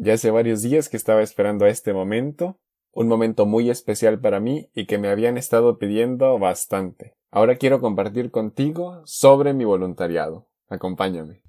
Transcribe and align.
Ya 0.00 0.14
hace 0.14 0.30
varios 0.30 0.62
días 0.62 0.88
que 0.88 0.96
estaba 0.96 1.22
esperando 1.22 1.66
este 1.66 1.92
momento, 1.92 2.56
un 2.92 3.08
momento 3.08 3.46
muy 3.46 3.68
especial 3.68 4.20
para 4.20 4.38
mí 4.38 4.70
y 4.72 4.86
que 4.86 4.96
me 4.96 5.08
habían 5.08 5.36
estado 5.36 5.76
pidiendo 5.76 6.38
bastante. 6.38 7.14
Ahora 7.32 7.56
quiero 7.56 7.80
compartir 7.80 8.30
contigo 8.30 9.02
sobre 9.04 9.54
mi 9.54 9.64
voluntariado. 9.64 10.46
Acompáñame. 10.68 11.42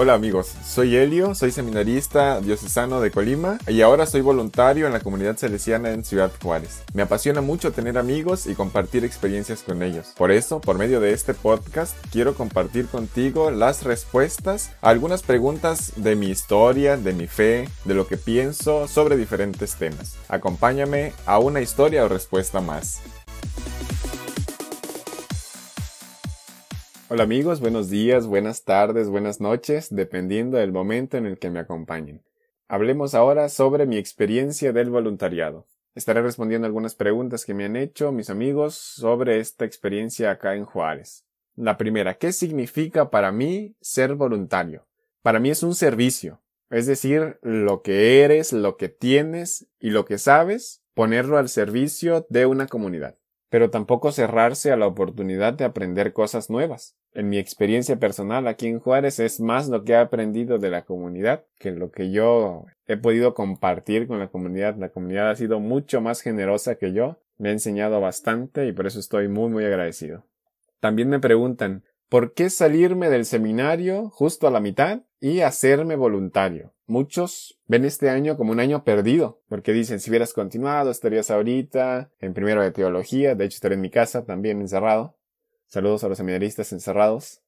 Hola 0.00 0.14
amigos, 0.14 0.54
soy 0.64 0.94
Helio, 0.94 1.34
soy 1.34 1.50
seminarista 1.50 2.40
diocesano 2.40 3.00
de 3.00 3.10
Colima 3.10 3.58
y 3.66 3.80
ahora 3.80 4.06
soy 4.06 4.20
voluntario 4.20 4.86
en 4.86 4.92
la 4.92 5.00
comunidad 5.00 5.36
salesiana 5.36 5.90
en 5.90 6.04
Ciudad 6.04 6.30
Juárez. 6.40 6.84
Me 6.94 7.02
apasiona 7.02 7.40
mucho 7.40 7.72
tener 7.72 7.98
amigos 7.98 8.46
y 8.46 8.54
compartir 8.54 9.04
experiencias 9.04 9.64
con 9.64 9.82
ellos. 9.82 10.14
Por 10.16 10.30
eso, 10.30 10.60
por 10.60 10.78
medio 10.78 11.00
de 11.00 11.12
este 11.12 11.34
podcast, 11.34 11.96
quiero 12.12 12.36
compartir 12.36 12.86
contigo 12.86 13.50
las 13.50 13.82
respuestas 13.82 14.70
a 14.82 14.90
algunas 14.90 15.24
preguntas 15.24 15.94
de 15.96 16.14
mi 16.14 16.28
historia, 16.28 16.96
de 16.96 17.12
mi 17.12 17.26
fe, 17.26 17.68
de 17.84 17.94
lo 17.94 18.06
que 18.06 18.18
pienso 18.18 18.86
sobre 18.86 19.16
diferentes 19.16 19.74
temas. 19.74 20.14
Acompáñame 20.28 21.12
a 21.26 21.40
una 21.40 21.60
historia 21.60 22.04
o 22.04 22.08
respuesta 22.08 22.60
más. 22.60 23.00
Hola 27.10 27.22
amigos, 27.22 27.60
buenos 27.60 27.88
días, 27.88 28.26
buenas 28.26 28.64
tardes, 28.64 29.08
buenas 29.08 29.40
noches, 29.40 29.88
dependiendo 29.88 30.58
del 30.58 30.72
momento 30.72 31.16
en 31.16 31.24
el 31.24 31.38
que 31.38 31.48
me 31.48 31.58
acompañen. 31.58 32.22
Hablemos 32.68 33.14
ahora 33.14 33.48
sobre 33.48 33.86
mi 33.86 33.96
experiencia 33.96 34.74
del 34.74 34.90
voluntariado. 34.90 35.66
Estaré 35.94 36.20
respondiendo 36.20 36.66
algunas 36.66 36.94
preguntas 36.94 37.46
que 37.46 37.54
me 37.54 37.64
han 37.64 37.76
hecho 37.76 38.12
mis 38.12 38.28
amigos 38.28 38.74
sobre 38.74 39.40
esta 39.40 39.64
experiencia 39.64 40.30
acá 40.30 40.54
en 40.54 40.66
Juárez. 40.66 41.24
La 41.56 41.78
primera, 41.78 42.18
¿qué 42.18 42.30
significa 42.30 43.08
para 43.08 43.32
mí 43.32 43.74
ser 43.80 44.14
voluntario? 44.14 44.86
Para 45.22 45.40
mí 45.40 45.48
es 45.48 45.62
un 45.62 45.74
servicio, 45.74 46.42
es 46.68 46.86
decir, 46.86 47.38
lo 47.40 47.80
que 47.80 48.22
eres, 48.22 48.52
lo 48.52 48.76
que 48.76 48.90
tienes 48.90 49.66
y 49.80 49.88
lo 49.90 50.04
que 50.04 50.18
sabes, 50.18 50.82
ponerlo 50.92 51.38
al 51.38 51.48
servicio 51.48 52.26
de 52.28 52.44
una 52.44 52.66
comunidad 52.66 53.16
pero 53.50 53.70
tampoco 53.70 54.12
cerrarse 54.12 54.72
a 54.72 54.76
la 54.76 54.86
oportunidad 54.86 55.54
de 55.54 55.64
aprender 55.64 56.12
cosas 56.12 56.50
nuevas. 56.50 56.96
En 57.14 57.28
mi 57.28 57.38
experiencia 57.38 57.98
personal 57.98 58.46
aquí 58.46 58.66
en 58.66 58.78
Juárez 58.78 59.18
es 59.18 59.40
más 59.40 59.68
lo 59.68 59.84
que 59.84 59.92
he 59.92 59.96
aprendido 59.96 60.58
de 60.58 60.70
la 60.70 60.82
comunidad 60.82 61.44
que 61.58 61.70
lo 61.72 61.90
que 61.90 62.10
yo 62.10 62.66
he 62.86 62.96
podido 62.96 63.34
compartir 63.34 64.06
con 64.06 64.18
la 64.18 64.28
comunidad. 64.28 64.76
La 64.76 64.90
comunidad 64.90 65.30
ha 65.30 65.36
sido 65.36 65.60
mucho 65.60 66.00
más 66.00 66.20
generosa 66.20 66.76
que 66.76 66.92
yo, 66.92 67.18
me 67.38 67.48
ha 67.48 67.52
enseñado 67.52 68.00
bastante 68.00 68.66
y 68.66 68.72
por 68.72 68.86
eso 68.86 69.00
estoy 69.00 69.28
muy 69.28 69.48
muy 69.48 69.64
agradecido. 69.64 70.24
También 70.80 71.08
me 71.08 71.18
preguntan, 71.18 71.82
¿por 72.08 72.32
qué 72.32 72.50
salirme 72.50 73.10
del 73.10 73.24
seminario 73.24 74.10
justo 74.10 74.46
a 74.46 74.50
la 74.50 74.60
mitad 74.60 75.02
y 75.20 75.40
hacerme 75.40 75.96
voluntario? 75.96 76.72
Muchos 76.86 77.60
ven 77.66 77.84
este 77.84 78.08
año 78.08 78.36
como 78.36 78.52
un 78.52 78.60
año 78.60 78.82
perdido, 78.82 79.42
porque 79.48 79.72
dicen 79.72 80.00
si 80.00 80.10
hubieras 80.10 80.32
continuado 80.32 80.90
estarías 80.90 81.30
ahorita 81.30 82.10
en 82.18 82.32
primero 82.32 82.62
de 82.62 82.70
teología, 82.70 83.34
de 83.34 83.44
hecho 83.44 83.56
estaré 83.56 83.74
en 83.74 83.82
mi 83.82 83.90
casa 83.90 84.24
también 84.24 84.60
encerrado. 84.60 85.16
Saludos 85.66 86.02
a 86.04 86.08
los 86.08 86.16
seminaristas 86.16 86.72
encerrados. 86.72 87.42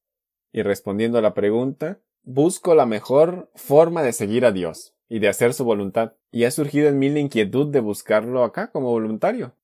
Y 0.51 0.61
respondiendo 0.61 1.17
a 1.17 1.21
la 1.21 1.33
pregunta, 1.33 1.99
busco 2.23 2.75
la 2.75 2.85
mejor 2.85 3.49
forma 3.55 4.03
de 4.03 4.13
seguir 4.13 4.45
a 4.45 4.51
Dios 4.51 4.93
y 5.09 5.19
de 5.19 5.27
hacer 5.27 5.53
su 5.53 5.65
voluntad, 5.65 6.13
y 6.31 6.43
ha 6.43 6.51
surgido 6.51 6.87
en 6.87 6.99
mí 6.99 7.09
la 7.09 7.19
inquietud 7.19 7.67
de 7.67 7.79
buscarlo 7.79 8.43
acá 8.43 8.71
como 8.71 8.91
voluntario. 8.91 9.55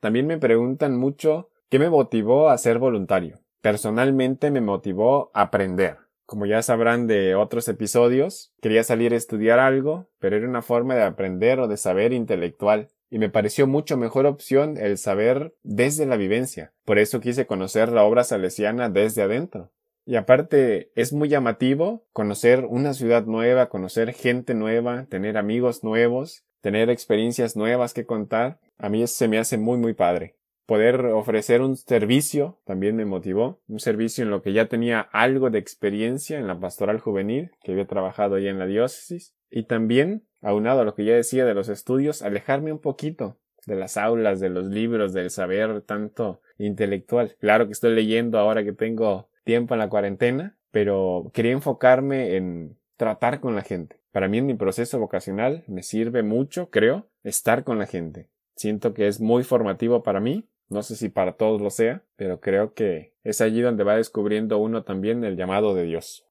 También 0.00 0.26
me 0.26 0.36
preguntan 0.36 0.98
mucho 0.98 1.50
qué 1.68 1.78
me 1.78 1.88
motivó 1.88 2.48
a 2.48 2.58
ser 2.58 2.78
voluntario. 2.78 3.41
Personalmente 3.62 4.50
me 4.50 4.60
motivó 4.60 5.30
a 5.34 5.42
aprender, 5.42 5.98
como 6.26 6.46
ya 6.46 6.62
sabrán 6.62 7.06
de 7.06 7.36
otros 7.36 7.68
episodios, 7.68 8.52
quería 8.60 8.82
salir 8.82 9.12
a 9.12 9.16
estudiar 9.16 9.60
algo, 9.60 10.08
pero 10.18 10.34
era 10.34 10.48
una 10.48 10.62
forma 10.62 10.96
de 10.96 11.04
aprender 11.04 11.60
o 11.60 11.68
de 11.68 11.76
saber 11.76 12.12
intelectual, 12.12 12.88
y 13.08 13.18
me 13.18 13.28
pareció 13.28 13.68
mucho 13.68 13.96
mejor 13.96 14.26
opción 14.26 14.78
el 14.78 14.98
saber 14.98 15.54
desde 15.62 16.06
la 16.06 16.16
vivencia. 16.16 16.72
Por 16.84 16.98
eso 16.98 17.20
quise 17.20 17.46
conocer 17.46 17.92
la 17.92 18.02
obra 18.02 18.24
salesiana 18.24 18.88
desde 18.88 19.22
adentro. 19.22 19.70
Y 20.04 20.16
aparte 20.16 20.90
es 20.96 21.12
muy 21.12 21.28
llamativo 21.28 22.04
conocer 22.12 22.64
una 22.68 22.94
ciudad 22.94 23.26
nueva, 23.26 23.68
conocer 23.68 24.12
gente 24.12 24.54
nueva, 24.54 25.06
tener 25.08 25.36
amigos 25.36 25.84
nuevos, 25.84 26.44
tener 26.62 26.90
experiencias 26.90 27.54
nuevas 27.54 27.94
que 27.94 28.06
contar. 28.06 28.58
A 28.78 28.88
mí 28.88 29.06
se 29.06 29.28
me 29.28 29.38
hace 29.38 29.56
muy 29.56 29.78
muy 29.78 29.92
padre 29.92 30.34
poder 30.66 31.06
ofrecer 31.06 31.60
un 31.60 31.76
servicio 31.76 32.60
también 32.64 32.96
me 32.96 33.04
motivó, 33.04 33.60
un 33.68 33.80
servicio 33.80 34.24
en 34.24 34.30
lo 34.30 34.42
que 34.42 34.52
ya 34.52 34.66
tenía 34.66 35.00
algo 35.00 35.50
de 35.50 35.58
experiencia 35.58 36.38
en 36.38 36.46
la 36.46 36.58
pastoral 36.58 36.98
juvenil, 37.00 37.50
que 37.62 37.72
había 37.72 37.86
trabajado 37.86 38.38
ya 38.38 38.50
en 38.50 38.58
la 38.58 38.66
diócesis, 38.66 39.34
y 39.50 39.64
también, 39.64 40.24
aunado 40.40 40.80
a 40.80 40.84
lo 40.84 40.94
que 40.94 41.04
ya 41.04 41.14
decía 41.14 41.44
de 41.44 41.54
los 41.54 41.68
estudios, 41.68 42.22
alejarme 42.22 42.72
un 42.72 42.78
poquito 42.78 43.38
de 43.66 43.76
las 43.76 43.96
aulas, 43.96 44.40
de 44.40 44.50
los 44.50 44.66
libros, 44.66 45.12
del 45.12 45.30
saber 45.30 45.82
tanto 45.82 46.40
intelectual. 46.58 47.36
Claro 47.38 47.66
que 47.66 47.72
estoy 47.72 47.94
leyendo 47.94 48.38
ahora 48.38 48.64
que 48.64 48.72
tengo 48.72 49.28
tiempo 49.44 49.74
en 49.74 49.80
la 49.80 49.88
cuarentena, 49.88 50.56
pero 50.70 51.30
quería 51.34 51.52
enfocarme 51.52 52.36
en 52.36 52.76
tratar 52.96 53.40
con 53.40 53.54
la 53.54 53.62
gente. 53.62 54.00
Para 54.10 54.28
mí 54.28 54.38
en 54.38 54.46
mi 54.46 54.54
proceso 54.54 54.98
vocacional 54.98 55.64
me 55.66 55.82
sirve 55.82 56.22
mucho, 56.22 56.70
creo, 56.70 57.08
estar 57.22 57.64
con 57.64 57.78
la 57.78 57.86
gente. 57.86 58.28
Siento 58.54 58.94
que 58.94 59.06
es 59.06 59.20
muy 59.20 59.44
formativo 59.44 60.02
para 60.02 60.20
mí 60.20 60.48
no 60.72 60.82
sé 60.82 60.96
si 60.96 61.08
para 61.08 61.32
todos 61.32 61.60
lo 61.60 61.70
sea, 61.70 62.02
pero 62.16 62.40
creo 62.40 62.74
que 62.74 63.14
es 63.22 63.40
allí 63.40 63.60
donde 63.60 63.84
va 63.84 63.96
descubriendo 63.96 64.58
uno 64.58 64.82
también 64.82 65.24
el 65.24 65.36
llamado 65.36 65.74
de 65.74 65.84
Dios. 65.84 66.26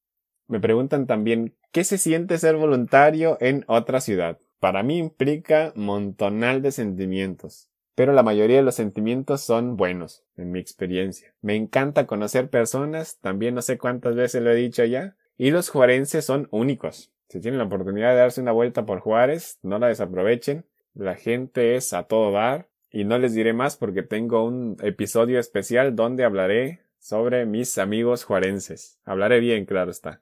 Me 0.48 0.60
preguntan 0.60 1.08
también 1.08 1.56
¿qué 1.72 1.84
se 1.84 1.98
siente 1.98 2.38
ser 2.38 2.58
voluntario 2.58 3.38
en 3.40 3.64
otra 3.68 4.02
ciudad? 4.02 4.40
Para 4.60 4.84
mí 4.84 4.98
implica 4.98 5.72
montonal 5.76 6.62
de 6.62 6.72
sentimientos, 6.72 7.70
pero 7.96 8.14
la 8.14 8.24
mayoría 8.24 8.58
de 8.58 8.64
los 8.64 8.76
sentimientos 8.76 9.42
son 9.42 9.78
buenos, 9.78 10.24
en 10.36 10.52
mi 10.52 10.60
experiencia. 10.60 11.34
Me 11.42 11.56
encanta 11.56 12.06
conocer 12.06 12.50
personas, 12.50 13.20
también 13.20 13.56
no 13.56 13.62
sé 13.62 13.78
cuántas 13.78 14.16
veces 14.16 14.42
lo 14.42 14.52
he 14.52 14.56
dicho 14.56 14.84
ya, 14.84 15.16
y 15.38 15.52
los 15.52 15.70
juarenses 15.70 16.26
son 16.26 16.48
únicos. 16.52 17.12
Si 17.30 17.40
tienen 17.40 17.60
la 17.60 17.66
oportunidad 17.66 18.12
de 18.12 18.20
darse 18.20 18.42
una 18.42 18.52
vuelta 18.52 18.86
por 18.86 19.00
Juárez, 19.00 19.58
no 19.64 19.80
la 19.80 19.88
desaprovechen. 19.88 20.66
La 20.94 21.16
gente 21.16 21.76
es 21.76 21.94
a 21.94 22.04
todo 22.04 22.32
dar, 22.32 22.68
y 22.92 23.06
no 23.06 23.18
les 23.18 23.34
diré 23.34 23.54
más 23.54 23.78
porque 23.78 24.04
tengo 24.04 24.46
un 24.46 24.78
episodio 24.82 25.40
especial 25.40 25.96
donde 25.96 26.26
hablaré 26.26 26.82
sobre 27.00 27.46
mis 27.46 27.78
amigos 27.78 28.26
juarenses. 28.26 29.00
Hablaré 29.06 29.40
bien, 29.40 29.66
claro 29.66 29.92
está. 29.92 30.22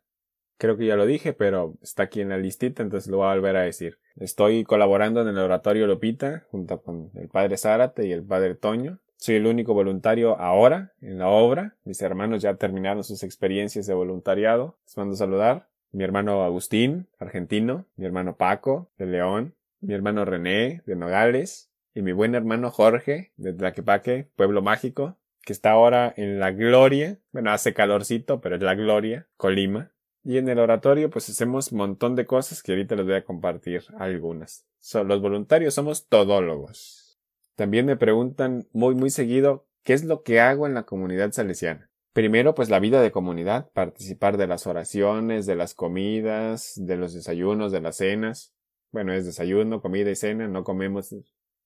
Creo 0.58 0.78
que 0.78 0.86
ya 0.86 0.96
lo 0.96 1.06
dije, 1.06 1.34
pero 1.34 1.76
está 1.82 2.04
aquí 2.04 2.22
en 2.22 2.30
la 2.30 2.38
listita, 2.38 2.84
entonces 2.84 3.10
lo 3.10 3.18
voy 3.18 3.28
a 3.28 3.34
volver 3.34 3.56
a 3.56 3.62
decir. 3.62 3.98
Estoy 4.18 4.64
colaborando 4.66 5.22
en 5.22 5.30
el 5.30 5.38
Oratorio 5.38 5.88
Lopita 5.88 6.46
junto 6.52 6.82
con 6.82 7.12
el 7.16 7.30
padre 7.30 7.58
Zárate 7.58 8.06
y 8.06 8.12
el 8.12 8.24
padre 8.24 8.56
Toño. 8.56 9.00
Soy 9.16 9.36
el 9.36 9.48
único 9.48 9.74
voluntario 9.74 10.38
ahora 10.40 10.94
en 11.02 11.18
la 11.18 11.30
obra. 11.30 11.76
Mis 11.86 12.02
hermanos 12.02 12.42
ya 12.42 12.56
terminaron 12.56 13.04
sus 13.04 13.24
experiencias 13.24 13.88
de 13.88 13.94
voluntariado. 13.94 14.78
Les 14.86 14.98
mando 14.98 15.14
a 15.14 15.18
saludar. 15.18 15.68
Mi 15.92 16.04
hermano 16.04 16.44
Agustín, 16.44 17.08
argentino. 17.20 17.86
Mi 17.96 18.06
hermano 18.06 18.36
Paco, 18.36 18.90
de 18.98 19.08
León. 19.08 19.56
Mi 19.82 19.94
hermano 19.94 20.24
René, 20.24 20.84
de 20.86 20.96
Nogales 20.96 21.69
y 21.94 22.02
mi 22.02 22.12
buen 22.12 22.36
hermano 22.36 22.72
Jorge 22.72 23.34
de 23.38 23.54
Tlaquepaque, 23.54 24.30
Pueblo 24.36 24.62
Mágico, 24.62 25.18
que 25.42 25.54
está 25.54 25.72
ahora 25.72 26.14
en 26.16 26.40
la 26.40 26.52
Gloria, 26.52 27.20
bueno, 27.32 27.52
hace 27.52 27.74
calorcito, 27.74 28.42
pero 28.42 28.56
es 28.56 28.62
la 28.62 28.76
Gloria, 28.76 29.28
Colima. 29.38 29.92
Y 30.24 30.38
en 30.38 30.50
el 30.50 30.60
oratorio 30.60 31.10
pues 31.10 31.30
hacemos 31.30 31.72
un 31.72 31.80
montón 31.80 32.16
de 32.16 32.26
cosas 32.26 32.62
que 32.62 32.74
ahorita 32.74 32.96
les 32.96 33.06
voy 33.06 33.16
a 33.16 33.26
compartir 33.26 33.84
algunas. 33.98 34.66
los 34.94 35.22
voluntarios 35.22 35.74
somos 35.74 36.08
todólogos. 36.08 37.20
También 37.56 37.86
me 37.86 37.98
preguntan 37.98 38.68
muy 38.72 38.96
muy 38.96 39.10
seguido 39.10 39.68
qué 39.84 39.94
es 39.94 40.04
lo 40.04 40.24
que 40.24 40.40
hago 40.40 40.68
en 40.68 40.74
la 40.74 40.84
comunidad 40.84 41.32
salesiana. 41.32 41.90
Primero, 42.14 42.54
pues 42.54 42.70
la 42.70 42.80
vida 42.80 43.02
de 43.02 43.12
comunidad, 43.12 43.72
participar 43.72 44.38
de 44.38 44.48
las 44.48 44.68
oraciones, 44.68 45.46
de 45.46 45.56
las 45.56 45.74
comidas, 45.74 46.74
de 46.76 46.98
los 46.98 47.14
desayunos, 47.14 47.72
de 47.72 47.82
las 47.82 47.98
cenas. 47.98 48.54
Bueno, 48.92 49.14
es 49.14 49.26
desayuno, 49.26 49.82
comida 49.82 50.10
y 50.10 50.16
cena, 50.16 50.48
no 50.48 50.64
comemos 50.64 51.14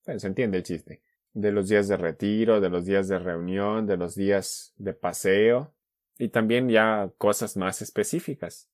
se 0.04 0.26
entiende 0.26 0.58
el 0.58 0.62
chiste. 0.62 1.02
De 1.32 1.50
los 1.50 1.68
días 1.68 1.88
de 1.88 1.96
retiro, 1.96 2.60
de 2.60 2.70
los 2.70 2.84
días 2.84 3.08
de 3.08 3.18
reunión, 3.18 3.86
de 3.86 3.96
los 3.96 4.14
días 4.14 4.72
de 4.76 4.92
paseo 4.92 5.74
y 6.18 6.28
también 6.28 6.68
ya 6.68 7.10
cosas 7.18 7.56
más 7.56 7.82
específicas. 7.82 8.70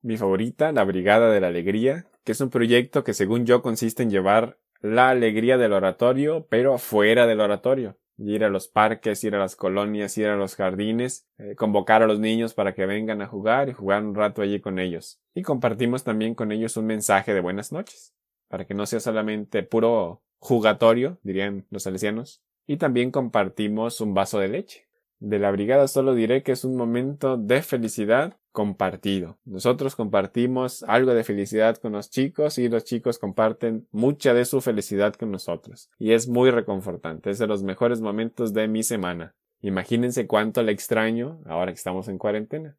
Mi 0.00 0.16
favorita, 0.16 0.72
la 0.72 0.84
Brigada 0.84 1.30
de 1.30 1.40
la 1.40 1.48
Alegría, 1.48 2.06
que 2.24 2.32
es 2.32 2.40
un 2.40 2.50
proyecto 2.50 3.04
que 3.04 3.14
según 3.14 3.44
yo 3.46 3.62
consiste 3.62 4.02
en 4.02 4.10
llevar 4.10 4.58
la 4.80 5.10
alegría 5.10 5.58
del 5.58 5.72
oratorio, 5.72 6.46
pero 6.48 6.78
fuera 6.78 7.26
del 7.26 7.40
oratorio. 7.40 7.98
Ir 8.16 8.44
a 8.44 8.48
los 8.48 8.68
parques, 8.68 9.22
ir 9.24 9.34
a 9.34 9.38
las 9.38 9.54
colonias, 9.54 10.16
ir 10.18 10.26
a 10.26 10.36
los 10.36 10.56
jardines, 10.56 11.28
eh, 11.38 11.54
convocar 11.56 12.02
a 12.02 12.06
los 12.06 12.18
niños 12.18 12.54
para 12.54 12.74
que 12.74 12.86
vengan 12.86 13.22
a 13.22 13.26
jugar 13.26 13.68
y 13.68 13.72
jugar 13.72 14.04
un 14.04 14.14
rato 14.14 14.42
allí 14.42 14.60
con 14.60 14.78
ellos. 14.78 15.20
Y 15.34 15.42
compartimos 15.42 16.04
también 16.04 16.34
con 16.34 16.50
ellos 16.50 16.76
un 16.76 16.86
mensaje 16.86 17.34
de 17.34 17.40
buenas 17.40 17.70
noches, 17.70 18.14
para 18.48 18.66
que 18.66 18.74
no 18.74 18.86
sea 18.86 19.00
solamente 19.00 19.62
puro 19.62 20.22
jugatorio, 20.38 21.18
dirían 21.22 21.66
los 21.70 21.84
salesianos, 21.84 22.42
y 22.66 22.76
también 22.76 23.10
compartimos 23.10 24.00
un 24.00 24.14
vaso 24.14 24.38
de 24.38 24.48
leche. 24.48 24.88
De 25.20 25.38
la 25.38 25.50
brigada 25.50 25.88
solo 25.88 26.14
diré 26.14 26.42
que 26.42 26.52
es 26.52 26.64
un 26.64 26.76
momento 26.76 27.36
de 27.36 27.62
felicidad 27.62 28.36
compartido. 28.52 29.38
Nosotros 29.44 29.96
compartimos 29.96 30.82
algo 30.84 31.14
de 31.14 31.24
felicidad 31.24 31.76
con 31.76 31.92
los 31.92 32.10
chicos 32.10 32.58
y 32.58 32.68
los 32.68 32.84
chicos 32.84 33.18
comparten 33.18 33.88
mucha 33.90 34.34
de 34.34 34.44
su 34.44 34.60
felicidad 34.60 35.14
con 35.14 35.30
nosotros. 35.30 35.90
Y 35.98 36.12
es 36.12 36.28
muy 36.28 36.50
reconfortante, 36.50 37.30
es 37.30 37.38
de 37.38 37.46
los 37.46 37.62
mejores 37.62 38.00
momentos 38.00 38.52
de 38.52 38.68
mi 38.68 38.82
semana. 38.82 39.34
Imagínense 39.60 40.26
cuánto 40.26 40.62
le 40.62 40.72
extraño 40.72 41.40
ahora 41.46 41.72
que 41.72 41.78
estamos 41.78 42.08
en 42.08 42.18
cuarentena. 42.18 42.76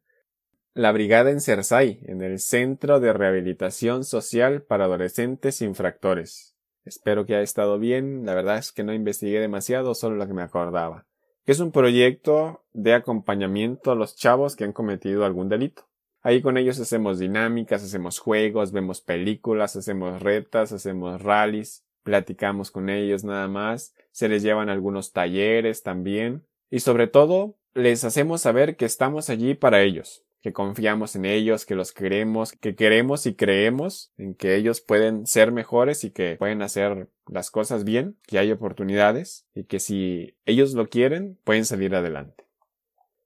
La 0.72 0.92
brigada 0.92 1.30
en 1.30 1.40
Cersay, 1.40 2.00
en 2.06 2.22
el 2.22 2.38
Centro 2.38 3.00
de 3.00 3.12
Rehabilitación 3.12 4.04
Social 4.04 4.62
para 4.62 4.84
Adolescentes 4.84 5.62
Infractores. 5.62 6.56
Espero 6.84 7.26
que 7.26 7.34
haya 7.34 7.42
estado 7.42 7.78
bien, 7.78 8.24
la 8.24 8.34
verdad 8.34 8.58
es 8.58 8.72
que 8.72 8.84
no 8.84 8.94
investigué 8.94 9.40
demasiado, 9.40 9.94
solo 9.94 10.16
lo 10.16 10.26
que 10.26 10.34
me 10.34 10.42
acordaba. 10.42 11.06
Que 11.44 11.52
es 11.52 11.60
un 11.60 11.72
proyecto 11.72 12.64
de 12.72 12.94
acompañamiento 12.94 13.90
a 13.90 13.94
los 13.94 14.16
chavos 14.16 14.56
que 14.56 14.64
han 14.64 14.72
cometido 14.72 15.24
algún 15.24 15.48
delito. 15.48 15.86
Ahí 16.22 16.42
con 16.42 16.58
ellos 16.58 16.78
hacemos 16.78 17.18
dinámicas, 17.18 17.82
hacemos 17.82 18.18
juegos, 18.18 18.72
vemos 18.72 19.00
películas, 19.00 19.76
hacemos 19.76 20.22
retas, 20.22 20.72
hacemos 20.72 21.22
rallies, 21.22 21.84
platicamos 22.02 22.70
con 22.70 22.90
ellos 22.90 23.24
nada 23.24 23.48
más, 23.48 23.94
se 24.10 24.28
les 24.28 24.42
llevan 24.42 24.68
algunos 24.68 25.12
talleres 25.12 25.82
también. 25.82 26.44
Y 26.70 26.80
sobre 26.80 27.06
todo 27.06 27.56
les 27.74 28.04
hacemos 28.04 28.42
saber 28.42 28.76
que 28.76 28.84
estamos 28.84 29.30
allí 29.30 29.54
para 29.54 29.82
ellos, 29.82 30.24
que 30.42 30.52
confiamos 30.52 31.16
en 31.16 31.26
ellos, 31.26 31.66
que 31.66 31.74
los 31.74 31.92
queremos, 31.92 32.52
que 32.52 32.74
queremos 32.74 33.26
y 33.26 33.34
creemos 33.34 34.12
en 34.16 34.34
que 34.34 34.56
ellos 34.56 34.80
pueden 34.80 35.26
ser 35.26 35.52
mejores 35.52 36.04
y 36.04 36.10
que 36.10 36.36
pueden 36.36 36.62
hacer 36.62 37.08
las 37.26 37.50
cosas 37.50 37.84
bien, 37.84 38.16
que 38.26 38.38
hay 38.38 38.50
oportunidades 38.50 39.46
y 39.54 39.64
que 39.64 39.80
si 39.80 40.34
ellos 40.46 40.72
lo 40.74 40.88
quieren, 40.88 41.38
pueden 41.44 41.64
salir 41.64 41.94
adelante. 41.94 42.44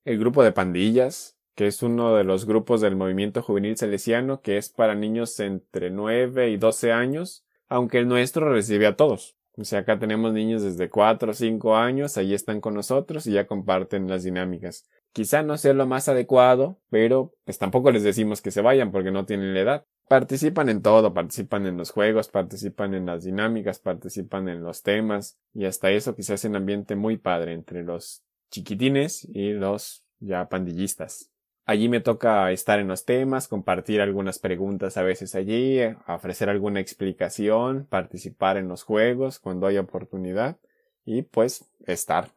El 0.04 0.18
grupo 0.18 0.42
de 0.42 0.52
pandillas, 0.52 1.36
que 1.54 1.66
es 1.68 1.82
uno 1.82 2.16
de 2.16 2.24
los 2.24 2.46
grupos 2.46 2.80
del 2.80 2.96
movimiento 2.96 3.42
juvenil 3.42 3.76
salesiano, 3.76 4.42
que 4.42 4.58
es 4.58 4.68
para 4.68 4.94
niños 4.94 5.38
entre 5.38 5.90
9 5.90 6.50
y 6.50 6.56
12 6.56 6.92
años, 6.92 7.44
aunque 7.68 7.98
el 7.98 8.08
nuestro 8.08 8.52
recibe 8.52 8.86
a 8.86 8.96
todos. 8.96 9.36
O 9.56 9.64
sea, 9.64 9.80
acá 9.80 10.00
tenemos 10.00 10.32
niños 10.32 10.62
desde 10.62 10.90
4 10.90 11.30
o 11.30 11.34
5 11.34 11.76
años, 11.76 12.16
allí 12.16 12.34
están 12.34 12.60
con 12.60 12.74
nosotros 12.74 13.26
y 13.28 13.32
ya 13.32 13.46
comparten 13.46 14.08
las 14.08 14.24
dinámicas. 14.24 14.84
Quizá 15.14 15.44
no 15.44 15.56
sea 15.58 15.74
lo 15.74 15.86
más 15.86 16.08
adecuado, 16.08 16.80
pero 16.90 17.36
pues 17.44 17.56
tampoco 17.56 17.92
les 17.92 18.02
decimos 18.02 18.42
que 18.42 18.50
se 18.50 18.62
vayan 18.62 18.90
porque 18.90 19.12
no 19.12 19.26
tienen 19.26 19.54
la 19.54 19.60
edad. 19.60 19.86
Participan 20.08 20.68
en 20.68 20.82
todo, 20.82 21.14
participan 21.14 21.66
en 21.66 21.76
los 21.76 21.92
juegos, 21.92 22.26
participan 22.26 22.94
en 22.94 23.06
las 23.06 23.22
dinámicas, 23.22 23.78
participan 23.78 24.48
en 24.48 24.64
los 24.64 24.82
temas 24.82 25.38
y 25.52 25.66
hasta 25.66 25.92
eso 25.92 26.16
quizás 26.16 26.44
es 26.44 26.50
un 26.50 26.56
ambiente 26.56 26.96
muy 26.96 27.16
padre 27.16 27.52
entre 27.52 27.84
los 27.84 28.24
chiquitines 28.50 29.24
y 29.32 29.52
los 29.52 30.04
ya 30.18 30.48
pandillistas. 30.48 31.30
Allí 31.64 31.88
me 31.88 32.00
toca 32.00 32.50
estar 32.50 32.80
en 32.80 32.88
los 32.88 33.04
temas, 33.04 33.46
compartir 33.46 34.00
algunas 34.00 34.40
preguntas 34.40 34.96
a 34.96 35.04
veces 35.04 35.36
allí, 35.36 35.78
ofrecer 36.08 36.50
alguna 36.50 36.80
explicación, 36.80 37.86
participar 37.88 38.56
en 38.56 38.66
los 38.66 38.82
juegos 38.82 39.38
cuando 39.38 39.68
hay 39.68 39.78
oportunidad 39.78 40.56
y 41.04 41.22
pues 41.22 41.70
estar. 41.86 42.32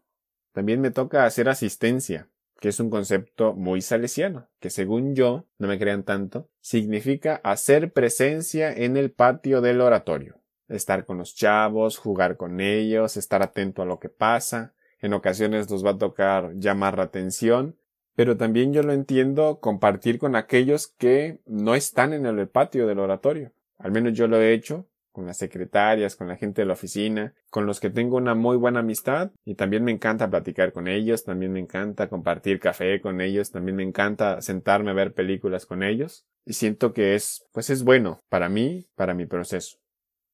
También 0.54 0.80
me 0.80 0.92
toca 0.92 1.26
hacer 1.26 1.50
asistencia, 1.50 2.30
que 2.60 2.70
es 2.70 2.80
un 2.80 2.90
concepto 2.90 3.54
muy 3.54 3.82
salesiano, 3.82 4.50
que 4.60 4.70
según 4.70 5.16
yo, 5.16 5.46
no 5.58 5.68
me 5.68 5.80
crean 5.80 6.04
tanto, 6.04 6.50
significa 6.62 7.40
hacer 7.44 7.94
presencia 7.94 8.72
en 8.74 8.98
el 8.98 9.12
patio 9.12 9.62
del 9.62 9.82
oratorio, 9.82 10.40
estar 10.68 11.06
con 11.06 11.18
los 11.18 11.36
chavos, 11.36 11.98
jugar 11.98 12.38
con 12.38 12.60
ellos, 12.60 13.18
estar 13.18 13.44
atento 13.44 13.82
a 13.82 13.86
lo 13.86 14.00
que 14.00 14.10
pasa, 14.10 14.74
en 15.00 15.14
ocasiones 15.14 15.70
nos 15.70 15.86
va 15.86 15.92
a 15.92 15.98
tocar 15.98 16.54
llamar 16.56 16.98
la 16.98 17.04
atención, 17.04 17.78
pero 18.16 18.36
también 18.36 18.74
yo 18.74 18.82
lo 18.82 18.94
entiendo 18.94 19.60
compartir 19.60 20.18
con 20.18 20.36
aquellos 20.36 20.88
que 20.88 21.40
no 21.46 21.76
están 21.76 22.14
en 22.14 22.26
el 22.26 22.48
patio 22.48 22.88
del 22.88 23.00
oratorio. 23.00 23.52
Al 23.78 23.92
menos 23.92 24.14
yo 24.14 24.28
lo 24.28 24.42
he 24.42 24.54
hecho 24.54 24.88
con 25.18 25.26
las 25.26 25.38
secretarias, 25.38 26.16
con 26.16 26.28
la 26.28 26.36
gente 26.36 26.62
de 26.62 26.68
la 26.68 26.74
oficina, 26.74 27.34
con 27.50 27.66
los 27.66 27.80
que 27.80 27.90
tengo 27.90 28.18
una 28.18 28.36
muy 28.36 28.56
buena 28.56 28.82
amistad 28.82 29.32
y 29.46 29.56
también 29.56 29.84
me 29.84 29.92
encanta 29.92 30.30
platicar 30.30 30.74
con 30.74 30.88
ellos, 30.88 31.24
también 31.24 31.52
me 31.52 31.60
encanta 31.60 32.08
compartir 32.08 32.60
café 32.60 33.02
con 33.02 33.20
ellos, 33.20 33.50
también 33.50 33.78
me 33.78 33.82
encanta 33.82 34.42
sentarme 34.42 34.92
a 34.92 34.94
ver 34.94 35.16
películas 35.16 35.66
con 35.66 35.82
ellos 35.82 36.28
y 36.46 36.54
siento 36.54 36.94
que 36.94 37.16
es, 37.16 37.48
pues 37.52 37.72
es 37.72 37.84
bueno 37.84 38.22
para 38.30 38.48
mí, 38.48 38.86
para 38.94 39.16
mi 39.16 39.26
proceso. 39.26 39.80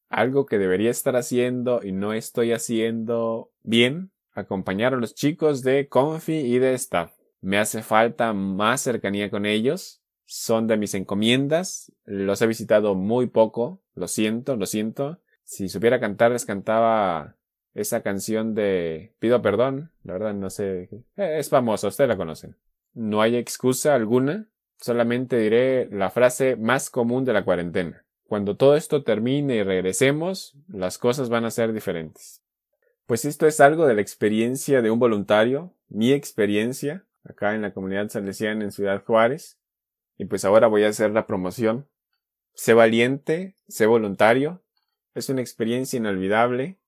Algo 0.10 0.46
que 0.46 0.58
debería 0.58 0.92
estar 0.92 1.16
haciendo 1.16 1.80
y 1.82 1.94
no 1.94 2.12
estoy 2.12 2.52
haciendo 2.52 3.54
bien, 3.62 4.12
acompañar 4.34 4.94
a 4.94 4.98
los 4.98 5.16
chicos 5.16 5.62
de 5.62 5.88
Confi 5.88 6.34
y 6.34 6.60
de 6.60 6.74
Staff. 6.74 7.14
Me 7.40 7.58
hace 7.58 7.84
falta 7.84 8.34
más 8.34 8.82
cercanía 8.82 9.30
con 9.30 9.46
ellos, 9.46 10.03
son 10.34 10.66
de 10.66 10.78
mis 10.78 10.96
encomiendas, 10.96 11.92
los 12.06 12.42
he 12.42 12.48
visitado 12.48 12.96
muy 12.96 13.28
poco, 13.28 13.84
lo 13.94 14.08
siento, 14.08 14.56
lo 14.56 14.66
siento. 14.66 15.20
Si 15.44 15.70
supiera 15.70 16.00
cantar, 16.00 16.32
les 16.32 16.48
cantaba 16.48 17.36
esa 17.76 18.02
canción 18.02 18.56
de 18.56 19.14
Pido 19.20 19.44
perdón, 19.44 19.92
la 20.04 20.14
verdad 20.14 20.34
no 20.34 20.50
sé. 20.50 20.90
Eh, 21.18 21.38
es 21.38 21.50
famosa, 21.50 21.88
ustedes 21.88 22.08
la 22.08 22.18
conocen. 22.18 22.58
No 22.96 23.22
hay 23.22 23.36
excusa 23.36 23.94
alguna, 23.94 24.48
solamente 24.82 25.38
diré 25.38 25.88
la 25.92 26.10
frase 26.10 26.56
más 26.56 26.90
común 26.90 27.26
de 27.26 27.34
la 27.34 27.46
cuarentena. 27.46 28.04
Cuando 28.26 28.58
todo 28.58 28.76
esto 28.76 29.04
termine 29.04 29.58
y 29.58 29.64
regresemos, 29.64 30.58
las 30.68 30.98
cosas 30.98 31.30
van 31.30 31.46
a 31.46 31.52
ser 31.52 31.74
diferentes. 31.74 32.42
Pues 33.06 33.24
esto 33.26 33.46
es 33.46 33.60
algo 33.60 33.86
de 33.86 33.94
la 33.94 34.02
experiencia 34.02 34.82
de 34.82 34.90
un 34.90 34.98
voluntario, 34.98 35.76
mi 35.90 36.12
experiencia, 36.12 37.06
acá 37.24 37.54
en 37.54 37.62
la 37.62 37.72
comunidad 37.72 38.10
salesiana 38.10 38.64
en 38.64 38.72
Ciudad 38.72 39.04
Juárez. 39.06 39.60
Y 40.18 40.26
pues 40.26 40.46
ahora 40.46 40.68
voy 40.68 40.84
a 40.84 40.90
hacer 40.90 41.12
la 41.12 41.26
promoción 41.26 41.88
Sé 42.56 42.74
valiente, 42.74 43.56
sé 43.68 43.88
voluntario. 43.88 44.64
Es 45.16 45.30
una 45.30 45.42
experiencia 45.42 45.98
inolvidable. 45.98 46.80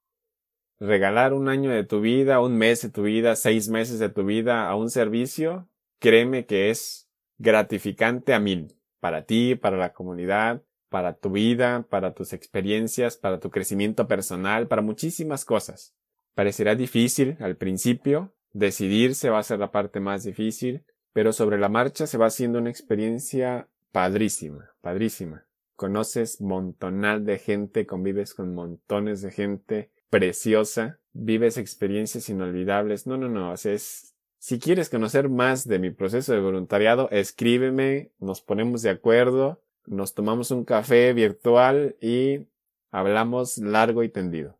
Regalar 0.80 1.33
un 1.33 1.50
año 1.50 1.72
de 1.72 1.83
tu 1.83 2.01
vida, 2.01 2.39
un 2.39 2.56
mes 2.57 2.81
de 2.81 2.89
tu 2.89 3.04
vida, 3.04 3.36
seis 3.36 3.69
meses 3.69 3.98
de 4.00 4.10
tu 4.10 4.25
vida 4.25 4.68
a 4.68 4.75
un 4.75 4.89
servicio, 4.89 5.69
créeme 6.00 6.45
que 6.45 6.69
es 6.69 7.10
gratificante 7.38 8.33
a 8.33 8.39
mil. 8.39 8.77
Para 9.00 9.25
ti, 9.25 9.56
para 9.56 9.78
la 9.78 9.94
comunidad, 9.94 10.63
para 10.89 11.18
tu 11.18 11.31
vida, 11.31 11.88
para 11.89 12.13
tus 12.13 12.33
experiencias, 12.33 13.18
para 13.18 13.39
tu 13.39 13.50
crecimiento 13.50 14.07
personal, 14.07 14.68
para 14.68 14.81
muchísimas 14.81 15.45
cosas. 15.45 15.95
Parecerá 16.36 16.75
difícil 16.75 17.38
al 17.39 17.56
principio, 17.56 18.36
decidirse 18.51 19.30
va 19.30 19.39
a 19.39 19.44
ser 19.44 19.60
la 19.60 19.71
parte 19.71 20.00
más 20.00 20.24
difícil, 20.24 20.86
pero 21.16 21.32
sobre 21.32 21.58
la 21.58 21.70
marcha 21.70 22.08
se 22.08 22.18
va 22.18 22.26
haciendo 22.26 22.60
una 22.60 22.70
experiencia 22.70 23.70
padrísima, 23.94 24.74
padrísima 24.82 25.46
conoces 25.76 26.42
montonal 26.42 27.26
de 27.26 27.38
gente, 27.38 27.86
convives 27.86 28.34
con 28.34 28.54
montones 28.54 29.22
de 29.22 29.31
gente 29.31 29.92
preciosa, 30.10 31.00
vives 31.14 31.57
experiencias 31.57 32.28
inolvidables. 32.30 33.07
No, 33.07 33.18
no, 33.18 33.30
no, 33.30 33.54
es, 33.54 34.16
si 34.38 34.60
quieres 34.60 34.90
conocer 34.90 35.30
más 35.30 35.68
de 35.68 35.80
mi 35.80 35.92
proceso 35.92 36.34
de 36.34 36.40
voluntariado, 36.40 37.10
escríbeme, 37.12 38.12
nos 38.19 38.42
ponemos 38.42 38.81
de 38.81 38.90
acuerdo, 38.90 39.62
nos 39.86 40.14
tomamos 40.14 40.52
un 40.52 40.66
café 40.66 41.14
virtual 41.14 41.95
y 42.02 42.48
hablamos 42.92 43.57
largo 43.57 44.04
y 44.04 44.10
tendido. 44.10 44.57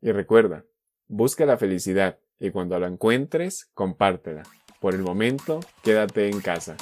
Y 0.00 0.12
recuerda, 0.12 0.64
busca 1.08 1.46
la 1.46 1.56
felicidad 1.56 2.18
y 2.38 2.50
cuando 2.50 2.78
la 2.78 2.88
encuentres, 2.88 3.70
compártela. 3.74 4.42
Por 4.84 4.94
el 4.94 5.00
momento, 5.00 5.60
quédate 5.82 6.28
en 6.28 6.42
casa. 6.42 6.76